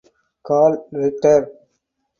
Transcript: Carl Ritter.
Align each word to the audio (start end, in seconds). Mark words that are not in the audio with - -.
Carl 0.47 0.71
Ritter. 0.97 1.43